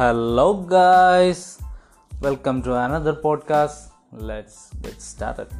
[0.00, 1.64] Hello, guys
[2.14, 5.54] welcome to another podcast let's get started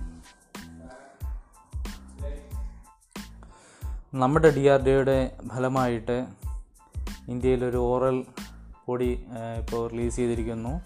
[4.14, 6.26] നമ്മുടെ D R ഡിയുടെ ഫലമായിട്ട്
[7.28, 8.24] ഇന്ത്യയിലൊരു oral
[8.86, 9.26] പൊടി
[9.58, 10.82] ഇപ്പോൾ റിലീസ് ചെയ്തിരിക്കുന്നു.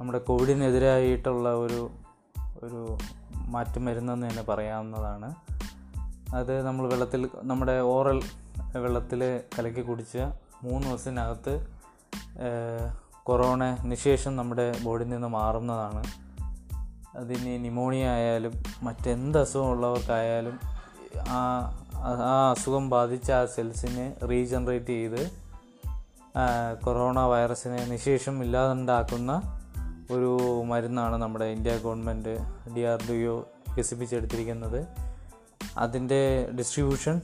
[0.00, 1.90] നമ്മുടെ കോവിഡിനെതിരായിട്ടുള്ള ഒരു
[2.62, 2.98] ഒരു
[3.34, 5.34] മാറ്റം വരുന്നതെന്ന് തന്നെ പറയാവുന്നതാണ്.
[6.34, 8.22] അത് നമ്മൾ വെള്ളത്തിൽ നമ്മുടെ ഓറൽ
[8.76, 10.16] വെള്ളത്തിൽ കലക്കി കുടിച്ച
[10.62, 11.79] മൂന്ന് ദിവസത്തിനകത്ത്
[13.24, 16.02] കൊറോണ നിശേഷം നമ്മുടെ ബോഡിയിൽ നിന്ന് മാറുന്നതാണ്.
[17.16, 20.60] അതിന് ന്യൂമോണിയ ആയാലും മറ്റെന്ത് അസുഖമുള്ളവർക്കായാലും
[21.28, 21.40] ആ
[21.94, 25.30] ആ അസുഖം ബാധിച്ച ആ സെൽസിനെ റീജനറേറ്റ് ചെയ്ത്
[26.84, 29.60] കൊറോണ വൈറസിനെ നിശേഷം ഇല്ലാതുണ്ടാക്കുന്ന
[30.10, 32.38] ഒരു മരുന്നാണ് നമ്മുടെ India government
[32.74, 34.86] D R D O വികസിപ്പിച്ചെടുത്തിരിക്കുന്നത്.
[35.78, 37.20] അതിന്റെ ഡിസ്ട്രിബ്യൂഷൻ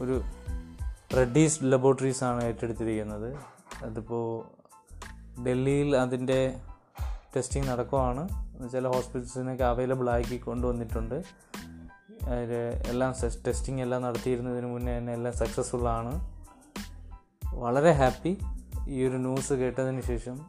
[0.00, 0.22] ഒരു
[1.16, 3.36] റെഡ്ഡീസ് ലബോറട്ടറീസ് ആണ് ഏറ്റെടുത്തിരിക്കുന്നത്.
[3.84, 4.44] അതിപ്പോൾ
[5.42, 6.56] ഡൽഹിയിൽ അതിന്റെ
[7.36, 8.28] ടെസ്റ്റിംഗ് നടക്കുവാണ്.
[8.72, 11.14] ചില ഹോസ്പിറ്റൽസിനൊക്കെ അവൈലബിൾ ആക്കി കൊണ്ടുവന്നിട്ടുണ്ട്.
[12.88, 13.14] എല്ലാം
[13.46, 16.12] ടെസ്റ്റിംഗ് എല്ലാം നടത്തിയിരുന്നതിന് മുന്നേ തന്നെ എല്ലാം സക്സസ്ഫുൾ ആണ്.
[17.54, 18.38] വളരെ ഹാപ്പി
[18.88, 20.46] ഈ ഒരു ന്യൂസ് കേട്ടതിന് ശേഷം.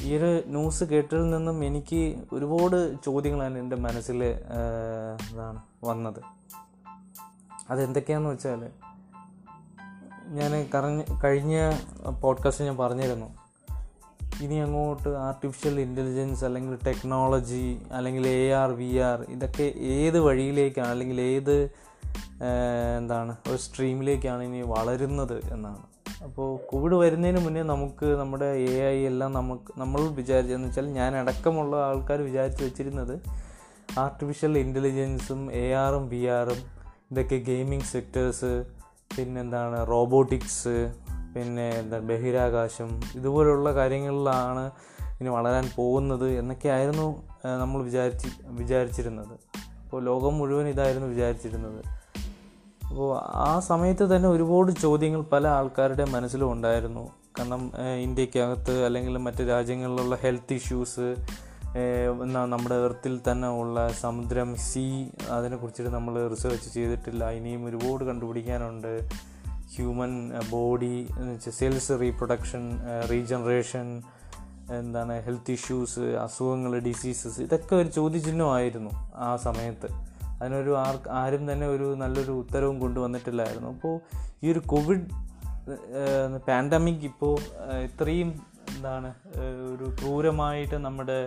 [0.00, 6.20] ഈ ഒരു ന്യൂസ് കേട്ടതിൽ നിന്നും എനിക്ക് ഒരുപാട് ചോദ്യങ്ങളാണ് എന്റെ മനസ്സിൽ എന്താണ് വന്നത്.
[7.70, 8.70] അതെന്തൊക്കെയാണെന്ന് വെച്ചാൽ
[10.28, 11.72] ഞാൻ കറഞ്ഞ കഴിഞ്ഞ
[12.20, 13.26] പോഡ്കാസ്റ്റ് ഞാൻ പറഞ്ഞിരുന്നു.
[14.42, 21.20] ഇനി അങ്ങോട്ട് ആർട്ടിഫിഷ്യൽ ഇന്റലിജൻസ് അല്ലെങ്കിൽ ടെക്നോളജി അല്ലെങ്കിൽ എ ആർ വി ആർ ഇതൊക്കെ ഏത് വഴിയിലേക്കാണ് അല്ലെങ്കിൽ
[21.20, 21.70] ഏത്
[22.98, 25.82] എന്താണ് ഒരു സ്ട്രീമിലേക്കാണ് ഇനി വളരുന്നത് എന്നാണ്.
[26.24, 31.76] അപ്പോൾ കോവിഡ് വരുന്നതിന് മുന്നേ നമുക്ക് നമ്മുടെ എ ഐ എല്ലാം നമുക്ക് നമ്മൾ വിചാരിച്ചതെന്ന് വെച്ചാൽ ഞാൻ അടക്കമുള്ള
[31.76, 33.20] ആൾക്കാർ വിചാരിച്ച് വെച്ചിരുന്നത്
[33.98, 36.78] ആർട്ടിഫിഷ്യൽ ഇന്റലിജൻസും എ ആറും വി ആറും
[37.10, 38.77] ഇതൊക്കെ ഗെയിമിംഗ് സെക്ടേഴ്സ്
[39.16, 40.76] പിന്നെന്താണ് റോബോട്ടിക്സ്
[41.34, 44.64] പിന്നെ എന്താ ബഹിരാകാശം ഇതുപോലുള്ള കാര്യങ്ങളിലാണ്
[45.20, 47.06] ഇനി വളരാൻ പോകുന്നത് എന്നൊക്കെയായിരുന്നു
[47.62, 48.28] നമ്മൾ വിചാരിച്ച്
[48.60, 49.34] വിചാരിച്ചിരുന്നത്.
[49.84, 51.80] അപ്പോൾ ലോകം മുഴുവൻ ഇതായിരുന്നു വിചാരിച്ചിരുന്നത്.
[52.90, 53.08] അപ്പോൾ
[53.48, 57.04] ആ സമയത്ത് തന്നെ ഒരുപാട് ചോദ്യങ്ങൾ പല ആൾക്കാരുടെ മനസ്സിലും ഉണ്ടായിരുന്നു.
[57.38, 57.62] കാരണം
[58.06, 61.08] ഇന്ത്യക്കകത്ത് അല്ലെങ്കിൽ മറ്റ് രാജ്യങ്ങളിലുള്ള ഹെൽത്ത് ഇഷ്യൂസ്
[62.46, 67.30] നമ്മുടെ എർത്തിൽ തന്നെ ഉള്ള സമുദ്രം സീ അതിനെക്കുറിച്ചിട്ട് നമ്മൾ റിസർച്ച് ചെയ്തിട്ടില്ല.
[67.30, 69.08] ഇനിയും ഒരുപാട് കണ്ടുപിടിക്കാനുണ്ട്.
[69.74, 71.08] Human body
[71.50, 72.80] cells reproduction
[73.10, 74.02] regeneration
[74.70, 79.88] എന്താണ് ഹെൽത്ത് ഇഷ്യൂസ് അസുഖങ്ങൾ ഡിസീസസ് ഇതൊക്കെ ഒരു ചോദ്യചിഹ്നമായിരുന്നു ആ സമയത്ത്.
[80.40, 83.68] അതിനൊരു ആർ ആരും തന്നെ ഒരു നല്ലൊരു ഉത്തരവും കൊണ്ടുവന്നിട്ടില്ലായിരുന്നു.
[83.68, 84.00] അപ്പോൾ
[84.42, 85.06] ഈ ഒരു കോവിഡ്
[86.48, 87.38] പാൻഡമിക് ഇപ്പോൾ
[87.84, 88.28] ഇത്രയും
[88.76, 89.14] എന്താണ്
[89.74, 91.26] ഒരു ക്രൂരമായിട്ട് നമ്മുടെ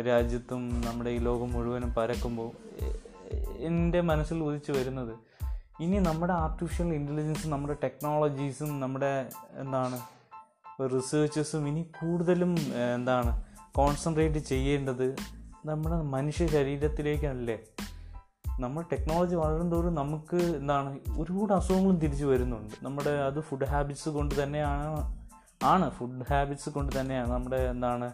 [0.00, 2.50] രാജ്യത്തും നമ്മുടെ ഈ ലോകം മുഴുവനും പരക്കുമ്പോൾ
[3.58, 5.16] എന്റെ മനസ്സിൽ ഉദിച്ചു വരുന്നത്
[5.80, 10.00] ഇനി നമ്മുടെ ആർട്ടിഫിഷ്യൽ ഇന്റലിജൻസും നമ്മുടെ ടെക്നോളജീസും നമ്മുടെ എന്താണ്
[10.96, 12.56] റിസേർച്ചസും ഇനി കൂടുതലും
[12.94, 13.44] എന്താണ്
[13.74, 15.16] കോൺസെൻട്രേറ്റ് ചെയ്യേണ്ടത്
[15.64, 17.60] നമ്മുടെ മനുഷ്യ ശരീരത്തിലേക്കല്ലേ
[18.60, 22.74] നമ്മൾ ടെക്നോളജി വളരുന്തോറും നമുക്ക് എന്താണ് ഒരുപാട് അസുഖങ്ങളും തിരിച്ചു വരുന്നുണ്ട്.
[22.82, 25.14] നമ്മുടെ അത് ഫുഡ് ഹാബിറ്റ്സ് കൊണ്ട് തന്നെയാണ്
[25.64, 28.12] ആണ് ഫുഡ് ഹാബിറ്റ്സ് കൊണ്ട് തന്നെയാണ് നമ്മുടെ എന്താണ്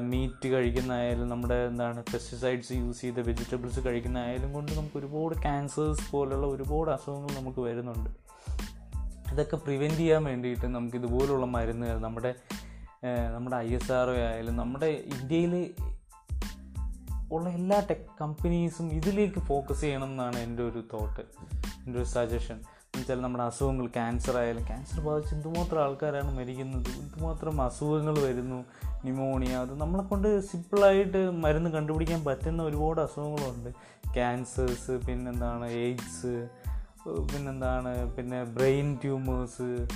[0.00, 6.90] മീറ്റ് കഴിക്കുന്നതായാലും നമ്മുടെ എന്താണ് പെസ്റ്റിസൈഡ്സ് യൂസ് ചെയ്ത വെജിറ്റബിൾസ് കഴിക്കുന്നതായാലും കൊണ്ട് നമുക്ക് ഒരുപാട് ക്യാൻസേഴ്സ് പോലുള്ള ഒരുപാട്
[6.90, 8.10] അസുഖങ്ങൾ നമുക്ക് വരുന്നുണ്ട്.
[9.32, 12.34] ഇതൊക്കെ പ്രിവെന്റ് ചെയ്യാൻ വേണ്ടിയിട്ട് നമുക്ക് ഇതുപോലുള്ള മരുന്നുകൾ നമ്മുടെ
[13.34, 15.74] നമ്മുടെ ഐ എസ് ആർ ഒ ആയാലും നമ്മുടെ ഇന്ത്യയിൽ
[17.32, 21.20] ഉള്ള എല്ലാ ടെക് കമ്പനീസും ഇതിലേക്ക് ഫോക്കസ് ചെയ്യണം എന്നാണ് എന്റെ ഒരു തോട്ട്
[21.86, 22.60] എന്റെ ഒരു സജഷൻ
[22.96, 28.64] എന്നുവെച്ചാൽ നമ്മുടെ അസുഖങ്ങൾ ക്യാൻസർ ആയാലും ക്യാൻസർ ബാധിച്ച് എന്തുമാത്രം ആൾക്കാരാണ് മരിക്കുന്നത് എന്തുമാത്രം അസുഖങ്ങൾ വരുന്നു
[29.04, 33.70] ന്യൂമോണിയ അത് നമ്മളെ കൊണ്ട് സിമ്പിളായിട്ട് മരുന്ന് കണ്ടുപിടിക്കാൻ പറ്റുന്ന ഒരുപാട് അസുഖങ്ങളുണ്ട്.
[34.14, 36.48] ക്യാൻസേഴ്സ് പിന്നെന്താണ് എയ്ഡ്സ്
[37.08, 39.86] പിന്നെന്താണ് പിന്നെ ബ്രെയിൻ ട്യൂമേഴ്സ്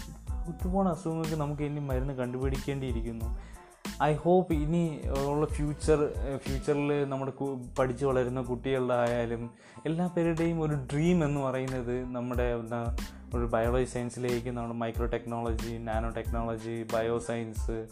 [0.48, 3.59] ഒരുപാട് അസുഖങ്ങൾക്ക് നമുക്ക് ഇനി മരുന്ന് കണ്ടുപിടിക്കേണ്ടിയിരിക്കുന്നു.
[4.02, 7.32] ഐ ഹോപ്പ് ഇനി ഉള്ള ഫ്യൂച്ചർ ഫ്യൂച്ചറിൽ നമ്മൾ
[7.78, 9.50] പഠിച്ചു വളരുന്ന കുട്ടികളുടെ ആയാലും
[9.86, 12.96] എല്ലാ പേരുടെയും ഒരു ഡ്രീം എന്ന് പറയുന്നത് നമ്മുടെ എന്താ
[13.34, 17.86] ഒരു ബയോളജി സയൻസിലേക്ക് നമ്മുടെ micro technology nano technology bio science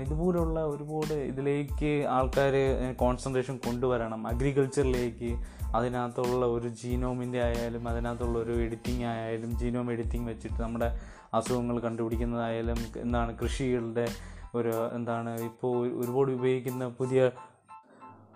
[0.00, 2.52] ഇതുപോലുള്ള ഒരുപാട് ഇതിലേക്ക് ആൾക്കാർ
[2.96, 4.26] കോൺസെൻട്രേഷൻ കൊണ്ടുവരണം.
[4.26, 5.36] അഗ്രികൾച്ചറിലേക്ക്
[5.74, 10.98] അതിനകത്തുള്ള ഒരു ജീനോമിന്റെ ആയാലും അതിനകത്തുള്ള ഒരു എഡിറ്റിംഗ് ആയാലും ജീനോം എഡിറ്റിംഗ് വെച്ചിട്ട് നമ്മുടെ
[11.34, 14.08] അസുഖങ്ങൾ കണ്ടുപിടിക്കുന്നതായാലും എന്താണ് കൃഷികളുടെ
[14.54, 17.30] ഒരു എന്താണ് ഇപ്പോൾ ഒരുപാട് ഉപയോഗിക്കുന്ന പുതിയ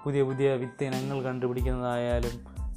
[0.05, 2.35] പുതിയ പുതിയ വിത്തിനങ്ങൾ കണ്ടുപിടിക്കുന്നതായാലും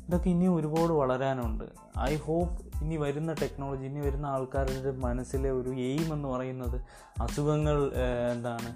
[0.08, 1.64] ഇതൊക്കെ ഇനിയും ഒരുപാട് വളരാനുണ്ട്.
[2.00, 6.78] ഐ ഹോപ്പ് ഇനി വരുന്ന ടെക്നോളജി ഇനി വരുന്ന ആൾക്കാരുടെ മനസ്സിലെ ഒരു എയിം എന്ന് പറയുന്നത്
[7.22, 7.92] അസുഖങ്ങൾ
[8.32, 8.70] എന്താണ്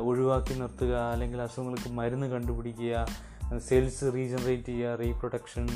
[0.00, 3.06] ഒഴിവാക്കി നിർത്തുക അല്ലെങ്കിൽ അസുഖങ്ങൾക്ക് മരുന്ന് കണ്ടുപിടിക്കുക
[3.58, 5.66] സെൽസ് റീജനറേറ്റ് ചെയ്യുക റീപ്രൊഡക്ഷൻ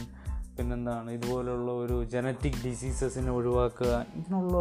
[0.61, 4.57] പിന്നെന്താണ് ഇതുപോലുള്ള ഒരു ജനറ്റിക് ഡിസീസസിനെ ഒഴിവാക്കുക ഇങ്ങനെയുള്ള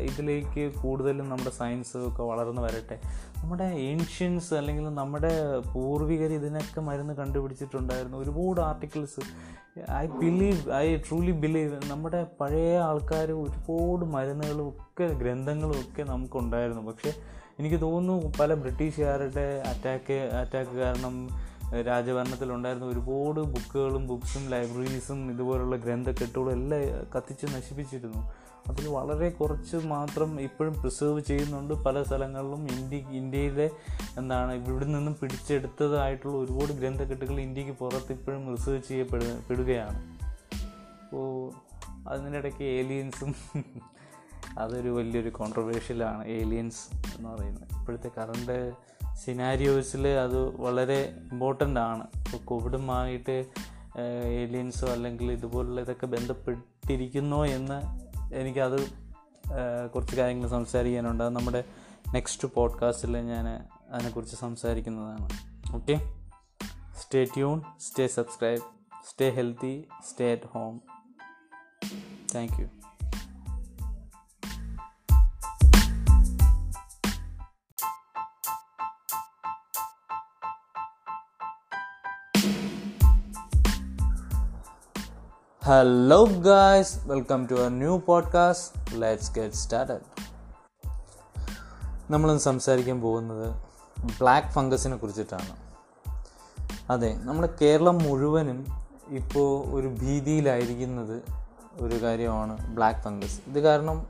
[0.00, 2.96] ഇതിലേക്ക് കൂടുതലും നമ്മുടെ സയൻസ് ഒക്കെ വളർന്നു വരട്ടെ.
[3.42, 5.32] നമ്മുടെ ഏൻഷ്യൻസ് അല്ലെങ്കിൽ നമ്മുടെ
[5.74, 8.18] പൂർവികർ ഇതിനൊക്കെ മരുന്ന് കണ്ടുപിടിച്ചിട്ടുണ്ടായിരുന്നു.
[8.18, 9.22] ഒരുപാട് articles
[9.92, 16.82] I believe I truly believe നമ്മുടെ പഴയ ആൾക്കാർ ഒരുപാട് മരുന്നുകളും ഒക്കെ ഗ്രന്ഥങ്ങളും ഒക്കെ നമുക്കുണ്ടായിരുന്നു.
[16.90, 17.12] പക്ഷേ
[17.58, 21.14] എനിക്ക് തോന്നുന്നു പല ബ്രിട്ടീഷുകാരുടെ അറ്റാക്ക് അറ്റാക്ക് കാരണം
[21.72, 26.82] രാജഭരണത്തിലുണ്ടായിരുന്ന ഒരുപാട് ബുക്കുകളും ബുക്സും ലൈബ്രറീസും ഇതുപോലുള്ള ഗ്രന്ഥക്കെട്ടുകളും എല്ലാം
[27.16, 28.34] കത്തിച്ച് നശിപ്പിച്ചിരുന്നു.
[28.68, 31.74] അതിൽ വളരെ കുറച്ച് മാത്രം ഇപ്പോഴും പ്രിസർവ് ചെയ്യുന്നുണ്ട്.
[31.74, 33.70] പല സ്ഥലങ്ങളിലും ഇന്ത്യ ഇന്ത്യയിലെ
[34.18, 40.18] എന്താണ് ഇവിടെ നിന്നും പിടിച്ചെടുത്തതായിട്ടുള്ള ഒരുപാട് ഗ്രന്ഥക്കെട്ടുകൾ ഇന്ത്യയ്ക്ക് പുറത്ത് ഇപ്പോഴും റിസർച്ച് ചെയ്യപ്പെടുകയാണ്
[41.04, 41.52] അപ്പോൾ
[42.08, 43.34] അതിനിടയ്ക്ക് ഏലിയൻസും
[44.58, 47.80] അതൊരു വലിയൊരു കോൺട്രവേഴ്ഷ്യലാണ് ഏലിയൻസ് എന്ന് പറയുന്നത്.
[47.80, 48.72] ഇപ്പോഴത്തെ കറണ്ട്
[49.22, 51.00] സിനാരിയോസിൽ അത് വളരെ
[51.32, 52.04] ഇമ്പോർട്ടന്റ് ആണ്.
[52.16, 53.36] ഇപ്പോൾ കോവിഡുമായിട്ട്
[54.40, 57.78] ഏലിയൻസോ അല്ലെങ്കിൽ ഇതുപോലുള്ള ഇതൊക്കെ ബന്ധപ്പെട്ടിരിക്കുന്നോ എന്ന്
[58.34, 58.78] എനിക്കത്
[59.94, 61.24] കുറച്ച് കാര്യങ്ങൾ സംസാരിക്കാനുണ്ട്.
[61.24, 61.64] അത് നമ്മുടെ
[62.14, 63.48] നെക്സ്റ്റ് പോഡ്കാസ്റ്റിൽ ഞാൻ
[63.90, 65.28] അതിനെക്കുറിച്ച് സംസാരിക്കുന്നതാണ്.
[65.74, 65.96] Okay
[67.00, 68.62] stay tune stay subscribe
[69.10, 69.74] stay healthy
[70.10, 70.80] stay at home
[72.34, 72.66] thank you
[85.64, 90.00] Hello, guys welcome to our new podcast let's get started
[92.10, 93.64] നമ്മളിന്ന് സംസാരിക്കാൻ പോകുന്നത്
[94.20, 95.56] ബ്ലാക്ക് ഫംഗസിനെ കുറിച്ചിട്ടാണ്.
[96.90, 98.66] അതെ നമ്മുടെ കേരളം മുഴുവനും
[99.08, 101.22] ഇപ്പോൾ ഒരു ഭീതിയിലായിരിക്കുന്നത്
[101.80, 104.06] ഒരു കാര്യമാണ് ബ്ലാക്ക് ഫംഗസ് ഇത് കാരണം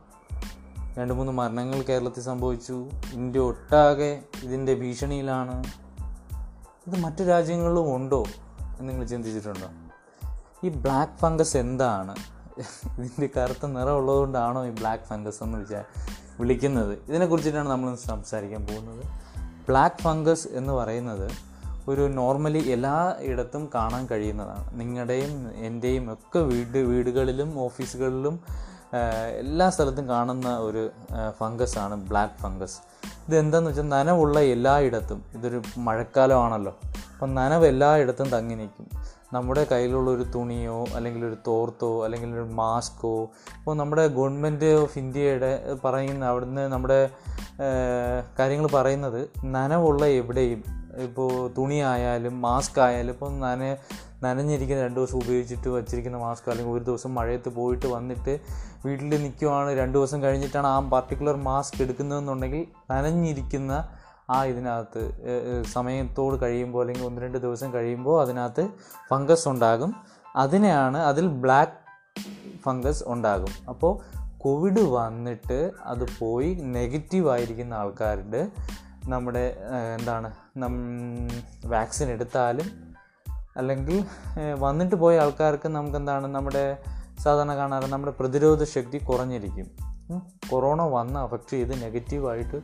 [0.99, 2.89] രണ്ട് മൂന്ന് മരണങ്ങൾ കേരളത്തിൽ സംഭവിച്ചു.
[3.12, 5.65] ഇന്ത്യ ഒട്ടാകെ ഇതിന്റെ ഭീഷണിയിലാണ്.
[6.87, 8.25] ഇത് മറ്റു രാജ്യങ്ങളിലും ഉണ്ടോ
[8.79, 9.83] എന്ന് നിങ്ങൾ ചിന്തിച്ചിട്ടുണ്ടോ?
[10.64, 12.14] ഈ ബ്ലാക്ക് ഫംഗസ് എന്താണ്?
[12.99, 15.82] ഇതിന്റെ കറുത്ത നിറം ഉള്ളതുകൊണ്ടാണോ ഈ ബ്ലാക്ക് ഫംഗസ് എന്ന് വിചാ
[16.40, 16.93] വിളിക്കുന്നത്?
[17.08, 19.05] ഇതിനെക്കുറിച്ചിട്ടാണ് നമ്മൾ സംസാരിക്കാൻ പോകുന്നത്.
[19.69, 21.31] ബ്ലാക്ക് ഫംഗസ് എന്ന് പറയുന്നത്
[21.88, 24.81] ഒരു നോർമലി എല്ലാ ഇടത്തും കാണാൻ കഴിയുന്നതാണ്.
[24.81, 28.40] നിങ്ങളുടെയും എന്റെയും ഒക്കെ വീട് വീടുകളിലും ഓഫീസുകളിലും
[29.38, 30.90] എല്ലാ സ്ഥലത്തും കാണുന്ന ഒരു
[31.38, 32.78] ഫംഗസ് ആണ് ബ്ലാക്ക് ഫംഗസ്
[33.28, 36.78] ഇതെന്താണെന്ന് വെച്ചാൽ നനവുള്ള എല്ലായിടത്തും ഇതൊരു മഴക്കാലമാണല്ലോ.
[37.14, 39.04] അപ്പം നനവ് എല്ലായിടത്തും തങ്ങി നിൽക്കും.
[39.34, 43.12] നമ്മുടെ കയ്യിലുള്ള ഒരു തുണിയോ അല്ലെങ്കിൽ ഒരു തോർത്തോ അല്ലെങ്കിൽ ഒരു മാസ്കോ
[43.58, 45.52] ഇപ്പോൾ നമ്മുടെ ഗവൺമെന്റ് ഓഫ് ഇന്ത്യയുടെ
[45.84, 47.00] പറയുന്ന അവിടുന്ന് നമ്മുടെ
[48.38, 50.62] കാര്യങ്ങൾ പറയുന്നത് നനവുള്ള എവിടെയും
[51.02, 53.62] ഇപ്പോൾ തുണിയായാലും മാസ്ക് ആയാലും ഇപ്പോൾ നന
[54.22, 58.34] നനഞ്ഞിരിക്കുന്ന രണ്ട് ദിവസം ഉപയോഗിച്ചിട്ട് വച്ചിരിക്കുന്ന മാസ്ക് അല്ലെങ്കിൽ ഒരു ദിവസം മഴയത്ത് പോയിട്ട് വന്നിട്ട്
[58.84, 63.75] വീട്ടിൽ നിൽക്കുവാണ് രണ്ട് ദിവസം കഴിഞ്ഞിട്ടാണ് ആ പർട്ടിക്കുലർ മാസ്ക് എടുക്കുന്നതെന്നുണ്ടെങ്കിൽ നനഞ്ഞിരിക്കുന്ന
[64.31, 65.03] ആ ഇതിനകത്ത്
[65.73, 68.69] സമയത്തോട് കഴിയുമ്പോൾ അല്ലെങ്കിൽ ഒന്ന് രണ്ട് ദിവസം കഴിയുമ്പോൾ അതിനകത്ത്
[69.11, 69.94] ഫംഗസ് ഉണ്ടാകും.
[70.37, 71.79] അതിനെയാണ് അതിൽ ബ്ലാക്ക്
[72.62, 73.53] ഫംഗസ് ഉണ്ടാകും.
[73.69, 73.93] അപ്പോൾ
[74.38, 78.50] കോവിഡ് വന്നിട്ട് അത് പോയി നെഗറ്റീവ് ആയിരിക്കുന്ന ആൾക്കാരുടെ
[79.05, 79.56] നമ്മുടെ
[79.99, 80.35] എന്താണ്
[81.67, 82.94] വാക്സിൻ എടുത്താലും
[83.56, 84.05] അല്ലെങ്കിൽ
[84.59, 86.79] വന്നിട്ട് പോയ ആൾക്കാർക്ക് നമുക്ക് എന്താണ് നമ്മുടെ
[87.20, 89.94] സാധാരണ കാണാറ് നമ്മുടെ പ്രതിരോധ ശക്തി കുറഞ്ഞിരിക്കും.
[90.51, 92.56] കൊറോണ വന്ന് അഫക്റ്റ് ചെയ്ത് നെഗറ്റീവായിട്ട്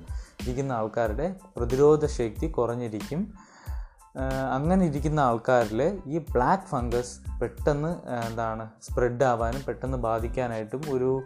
[0.42, 3.34] ഇരിക്കുന്ന ആൾക്കാരുടെ പ്രതിരോധ ശക്തി കുറഞ്ഞിരിക്കും.
[4.52, 7.88] അങ്ങനെ ഇരിക്കുന്ന ആൾക്കാരിൽ ഈ ബ്ലാക്ക് ഫംഗസ് പെട്ടെന്ന്
[8.28, 11.22] എന്താണ് സ്പ്രെഡ് ആവാനും പെട്ടെന്ന് ബാധിക്കാനായിട്ടും ഒരു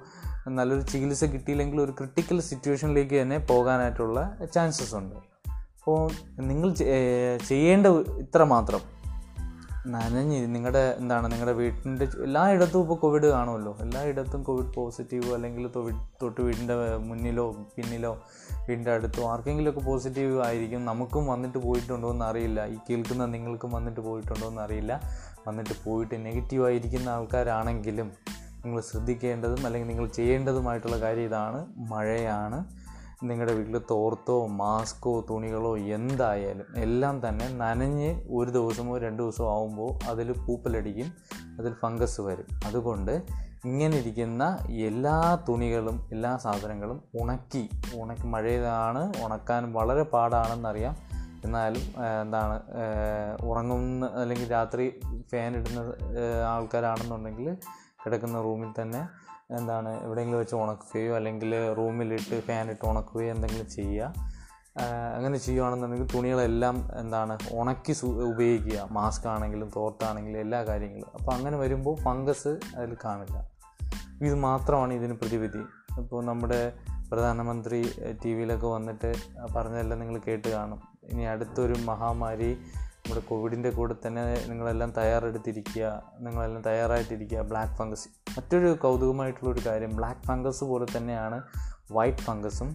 [0.49, 5.15] നല്ലൊരു ചികിത്സ കിട്ടിയില്ലെങ്കിൽ ഒരു ക്രിട്ടിക്കൽ സിറ്റുവേഷനിലേക്ക് തന്നെ പോകാനായിട്ടുള്ള ചാൻസസ് ഉണ്ട്.
[5.79, 6.75] അപ്പോൾ നിങ്ങൾ
[7.49, 7.87] ചെയ്യേണ്ട
[8.19, 8.94] ഇത്ര മാത്രം
[9.87, 15.69] നനഞ്ഞ് നിങ്ങളുടെ എന്താണ് നിങ്ങളുടെ വീട്ടിന്റെ എല്ലായിടത്തും ഇപ്പോൾ കോവിഡ് കാണുമല്ലോ എല്ലായിടത്തും കോവിഡ് പോസിറ്റീവ് അല്ലെങ്കിൽ
[16.23, 18.25] തൊട്ട് വീടിന്റെ മുന്നിലോ പിന്നിലോ
[18.69, 20.85] വീടിന്റെ അടുത്തോ ആർക്കെങ്കിലുമൊക്കെ പോസിറ്റീവ് ആയിരിക്കും.
[20.85, 22.65] നമുക്കും വന്നിട്ട് പോയിട്ടുണ്ടോ എന്ന് അറിയില്ല.
[22.65, 25.01] ഈ കേൾക്കുന്ന നിങ്ങൾക്കും വന്നിട്ട് പോയിട്ടുണ്ടോ എന്ന് അറിയില്ല.
[25.49, 28.13] വന്നിട്ട് പോയിട്ട് നെഗറ്റീവ് ആയിരിക്കുന്ന ആൾക്കാരാണെങ്കിലും
[28.65, 31.67] നിങ്ങൾ ശ്രദ്ധിക്കേണ്ടതും അല്ലെങ്കിൽ നിങ്ങൾ ചെയ്യേണ്ടതുമായിട്ടുള്ള കാര്യം ഇതാണ്.
[31.77, 32.84] മഴയാണ്.
[33.23, 40.33] നിങ്ങളുടെ വീട്ടിൽ തോർത്തോ മാസ്കോ തുണികളോ എന്തായാലും എല്ലാം തന്നെ നനഞ്ഞ് ഒരു ദിവസമോ രണ്ട് ദിവസമോ ആകുമ്പോൾ അതിൽ
[40.33, 41.13] പൂപ്പലടിക്കും
[41.59, 42.47] അതിൽ ഫംഗസ് വരും.
[42.67, 43.23] അതുകൊണ്ട്
[43.65, 50.97] ഇങ്ങനെ ഇരിക്കുന്ന എല്ലാ തുണികളും എല്ലാ സാധനങ്ങളും ഉണക്കി ഉണക്കി മഴയതാണ് ഉണക്കാൻ വളരെ പാടാണെന്നറിയാം.
[51.45, 51.83] എന്നാലും
[52.23, 52.61] എന്താണ്
[53.45, 55.01] ഉറങ്ങുന്ന അല്ലെങ്കിൽ രാത്രി
[55.33, 55.81] ഫാൻ ഇടുന്ന
[56.49, 57.57] ആൾക്കാരാണെന്നുണ്ടെങ്കിൽ
[58.07, 59.09] കിടക്കുന്ന റൂമിൽ തന്നെ
[59.51, 64.15] എന്താണ് എവിടെയെങ്കിലും വെച്ച് ഉണക്കുകയോ അല്ലെങ്കിൽ റൂമിലിട്ട് ഫാനിട്ട് ഉണക്കുകയോ എന്തെങ്കിലും ചെയ്യുക.
[65.17, 68.89] അങ്ങനെ ചെയ്യുകയാണെന്നുണ്ടെങ്കിൽ തുണികളെല്ലാം എന്താണ് ഉണക്കി ഉപയോഗിക്കുക.
[68.91, 71.07] മാസ്ക് ആണെങ്കിലും തോർത്താണെങ്കിലും എല്ലാ കാര്യങ്ങളും.
[71.15, 73.51] അപ്പോൾ അങ്ങനെ വരുമ്പോൾ ഫംഗസ് അതിൽ കാണില്ല.
[74.23, 75.63] ഇത് മാത്രമാണ് ഇതിന് പ്രതിവിധി.
[75.99, 76.73] ഇപ്പോൾ നമ്മുടെ
[77.13, 77.93] പ്രധാനമന്ത്രി
[78.25, 79.15] ടി വിയിലൊക്കെ വന്നിട്ട്
[79.57, 80.81] പറഞ്ഞതെല്ലാം നിങ്ങൾ കേട്ട് കാണും.
[81.05, 82.59] ഇനി അടുത്തൊരു മഹാമാരി
[83.05, 85.87] നമ്മുടെ കോവിഡിന്റെ കൂടെ തന്നെ നിങ്ങളെല്ലാം തയ്യാറെടുത്തിരിക്കുക
[86.19, 91.39] നിങ്ങളെല്ലാം തയ്യാറായിട്ടിരിക്കുക ബ്ലാക്ക് ഫംഗസ് മറ്റൊരു കൗതുകമായിട്ടുള്ളൊരു കാര്യം ബ്ലാക്ക് ഫംഗസ് പോലെ തന്നെയാണ്
[91.93, 92.69] വൈറ്റ് ഫംഗസും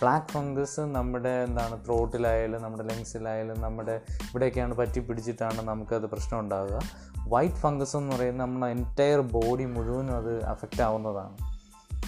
[0.00, 6.80] ബ്ലാക്ക് ഫംഗസ് നമ്മുടെ എന്താണ് ത്രോട്ടിലായാലും നമ്മുടെ ലങ്സിലായാലും നമ്മുടെ ഇവിടെയൊക്കെയാണ് പറ്റി പിടിച്ചിട്ടാണ് നമുക്കത് പ്രശ്നം ഉണ്ടാകുക
[7.28, 11.36] വൈറ്റ് ഫംഗസ് എന്ന് പറയുന്നത് നമ്മുടെ എന്റയർ ബോഡി മുഴുവനും അത് അഫക്റ്റ് ആവുന്നതാണ്.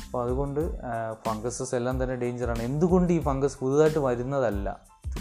[0.07, 0.61] അപ്പോൾ അതുകൊണ്ട്
[1.29, 4.69] ഫംഗസസ് എല്ലാം തന്നെ ഡേഞ്ചറാണ് എന്തുകൊണ്ട് ഈ ഫംഗസ് പുതുതായിട്ട് വരുന്നതല്ല?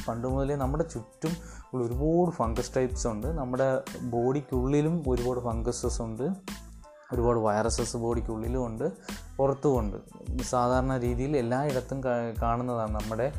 [0.08, 1.32] പണ്ട് മുതലേ നമ്മുടെ ചുറ്റും
[1.74, 3.28] ഉള്ള ഒരുപാട് ഫംഗസ് ടൈപ്സ് ഉണ്ട്.
[3.28, 6.24] നമ്മുടെ ബോഡിക്കുള്ളിലും ഒരുപാട് ഫംഗസസ് ഉണ്ട്.
[7.14, 8.92] ഒരുപാട് വൈറസസ് ബോഡിക്കുള്ളിലും ഉണ്ട്
[9.38, 9.98] പുറത്തും ഉണ്ട്.
[10.44, 12.04] സാധാരണ രീതിയിൽ എല്ലായിടത്തും
[12.42, 13.34] കാണുന്നതാണ് നമ്മുടെ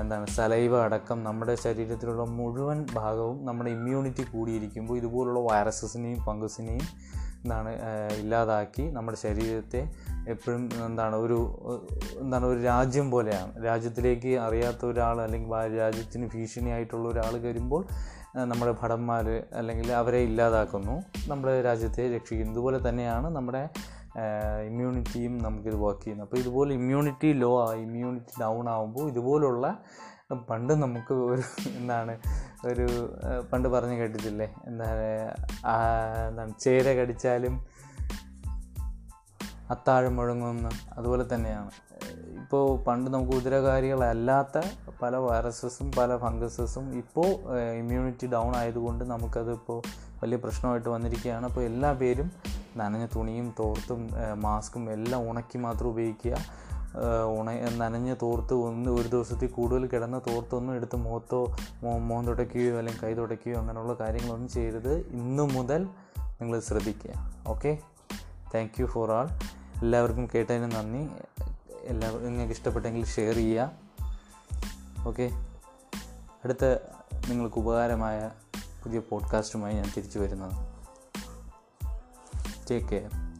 [0.00, 6.86] എന്താണ് സലൈവ അടക്കം നമ്മുടെ ശരീരത്തിലുള്ള മുഴുവൻ ഭാഗവും നമ്മുടെ ഇമ്മ്യൂണിറ്റി കൂടിയിരിക്കുമ്പോൾ ഇതുപോലുള്ള വൈറസസിനെയും ഫംഗസിനെയും
[7.44, 7.70] എന്താണ്
[8.18, 9.90] ഇല്ലാതാക്കി നമ്മുടെ ശരീരത്തെ
[10.28, 11.38] എപ്പോഴും എന്താണ് ഒരു
[12.18, 13.64] എന്താണ് ഒരു രാജ്യം പോലെയാണ്.
[13.64, 17.84] രാജ്യത്തിലേക്ക് അറിയാത്ത ഒരാൾ അല്ലെങ്കിൽ ആ രാജ്യത്തിന് ഭീഷണിയായിട്ടുള്ള ഒരാൾ വരുമ്പോൾ
[18.44, 20.94] നമ്മുടെ ഭടന്മാർ അല്ലെങ്കിൽ അവരെ ഇല്ലാതാക്കുന്നു.
[21.28, 22.52] നമ്മുടെ രാജ്യത്തെ രക്ഷിക്കുന്നു.
[22.52, 23.68] ഇതുപോലെ തന്നെയാണ് നമ്മുടെ
[24.68, 26.28] ഇമ്മ്യൂണിറ്റിയും നമുക്കിത് വർക്ക് ചെയ്യുന്നത്.
[26.28, 29.66] അപ്പോൾ ഇതുപോലെ ഇമ്മ്യൂണിറ്റി ലോ ഇമ്മ്യൂണിറ്റി ഡൗൺ ആകുമ്പോൾ ഇതുപോലുള്ള
[30.34, 31.42] പണ്ട് നമുക്ക് ഒരു
[31.76, 32.18] എന്താണ്
[32.66, 33.14] ഒരു
[33.52, 34.54] പണ്ട് പറഞ്ഞു കേട്ടിട്ടില്ലേ?
[34.66, 35.34] എന്താണ്
[36.28, 37.66] എന്താണ് ചേര കടിച്ചാലും
[39.70, 41.70] അത്താഴം മുഴങ്ങുമെന്ന് അതുപോലെ തന്നെയാണ്.
[42.40, 44.60] ഇപ്പോൾ പണ്ട് നമുക്ക് ഉദരകാരികളല്ലാത്ത
[45.02, 49.82] പല വൈറസസും പല ഫംഗസസും ഇപ്പോൾ ഇമ്മ്യൂണിറ്റി ഡൗൺ ആയതുകൊണ്ട് നമുക്കതിപ്പോൾ
[50.22, 51.46] വലിയ പ്രശ്നമായിട്ട് വന്നിരിക്കുകയാണ്.
[51.46, 52.32] അപ്പോൾ എല്ലാ പേരും
[52.76, 56.36] നനഞ്ഞ തുണിയും തോർത്തും മാസ്കും എല്ലാം ഉണക്കി മാത്രം ഉപയോഗിക്കുക.
[57.38, 63.14] ഉണ നനഞ്ഞ തോർത്ത് ഒന്ന് ഒരു ദിവസത്തിൽ കൂടുതൽ കിടന്ന തോർത്തൊന്നും എടുത്ത് മുഖത്തോ മോൻ തുടയ്ക്കുകയോ അല്ലെങ്കിൽ കൈ
[63.14, 64.98] തുടയ്ക്കുകയോ അങ്ങനെയുള്ള കാര്യങ്ങളൊന്നും ചെയ്യരുത്.
[64.98, 67.34] ഇന്നു മുതൽ നിങ്ങൾ ശ്രദ്ധിക്കുക.
[67.46, 67.78] Okay?
[68.54, 69.28] Thank you for all
[69.82, 71.08] എല്ലാവർക്കും കേട്ടതിന് നന്ദി.
[71.84, 73.70] എല്ലാവർക്കും നിങ്ങൾക്ക് ഇഷ്ടപ്പെട്ടെങ്കിൽ ഷെയർ ചെയ്യുക.
[75.06, 75.30] ഓക്കെ?
[76.44, 76.64] അടുത്ത
[77.28, 78.30] നിങ്ങൾക്ക് ഉപകാരമായ
[78.84, 80.72] പുതിയ പോഡ്കാസ്റ്റുമായി ഞാൻ തിരിച്ചു വരുന്നത്
[82.70, 83.31] ടേക്ക് കെയർ